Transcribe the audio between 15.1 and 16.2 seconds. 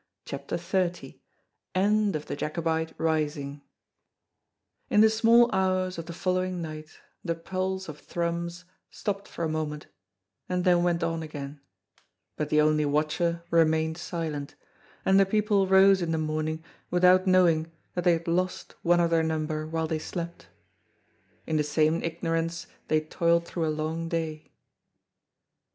the people rose in the